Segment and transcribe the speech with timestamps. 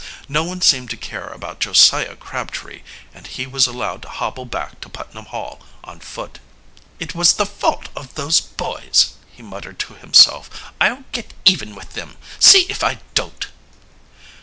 [0.27, 2.81] No one seemed to care about Josiah Crabtree,
[3.13, 6.39] and he was allowed to hobble back to Putnam Hall on foot.
[6.99, 10.49] "It was the fault of those boys," he muttered to himself.
[10.81, 13.45] "I'll get even with them, see if I don't!"